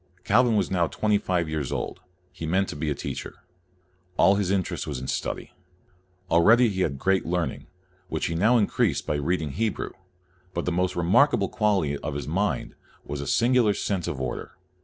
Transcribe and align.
Calvin 0.23 0.55
was 0.55 0.71
now 0.71 0.87
twenty 0.87 1.19
five 1.19 1.47
years 1.47 1.71
old. 1.71 1.99
He 2.31 2.47
meant 2.47 2.67
to 2.69 2.75
be 2.75 2.89
a 2.89 2.95
teacher. 2.95 3.35
All 4.17 4.33
his 4.33 4.49
interest 4.49 4.87
was 4.87 4.99
in 4.99 5.05
study. 5.07 5.51
Already 6.31 6.69
he 6.69 6.81
had 6.81 6.97
great 6.97 7.23
learning, 7.23 7.67
which 8.07 8.25
he 8.25 8.33
now 8.33 8.57
increased 8.57 9.05
by 9.05 9.13
read 9.17 9.41
CALVIN 9.41 9.49
103 9.51 9.63
ing 9.63 9.69
Hebrew, 9.71 9.91
but 10.55 10.65
the 10.65 10.71
most 10.71 10.95
remarkable 10.95 11.49
quality 11.49 11.99
of 11.99 12.15
his 12.15 12.27
mind 12.27 12.73
was 13.05 13.21
a 13.21 13.27
singular 13.27 13.75
sense 13.75 14.07
of 14.07 14.19
order. 14.19 14.53